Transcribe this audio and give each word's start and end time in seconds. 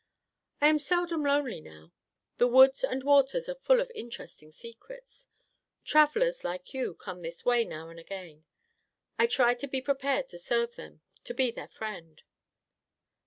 "I 0.59 0.67
am 0.69 0.79
seldom 0.79 1.21
lonely 1.23 1.61
now. 1.61 1.93
The 2.37 2.47
woods 2.47 2.83
and 2.83 3.03
waters 3.03 3.47
are 3.47 3.53
full 3.53 3.79
of 3.79 3.91
interesting 3.93 4.51
secrets. 4.51 5.27
Travellers, 5.85 6.43
like 6.43 6.73
you, 6.73 6.95
come 6.95 7.21
this 7.21 7.45
way 7.45 7.63
now 7.65 7.87
and 7.89 7.99
again. 7.99 8.43
I 9.19 9.27
try 9.27 9.53
to 9.53 9.67
be 9.67 9.79
prepared 9.79 10.27
to 10.29 10.39
serve 10.39 10.73
them; 10.75 11.01
to 11.25 11.35
be 11.35 11.51
their 11.51 11.67
friend." 11.67 12.23